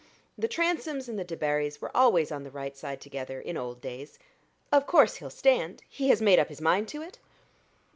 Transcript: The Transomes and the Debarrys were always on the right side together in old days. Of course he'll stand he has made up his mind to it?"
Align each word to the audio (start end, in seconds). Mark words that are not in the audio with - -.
The 0.35 0.47
Transomes 0.47 1.07
and 1.07 1.19
the 1.19 1.23
Debarrys 1.23 1.79
were 1.79 1.95
always 1.95 2.31
on 2.31 2.41
the 2.43 2.49
right 2.49 2.75
side 2.75 2.99
together 2.99 3.39
in 3.39 3.55
old 3.55 3.81
days. 3.81 4.17
Of 4.71 4.87
course 4.87 5.17
he'll 5.17 5.29
stand 5.29 5.83
he 5.87 6.09
has 6.09 6.23
made 6.23 6.39
up 6.39 6.49
his 6.49 6.59
mind 6.59 6.87
to 6.87 7.03
it?" 7.03 7.19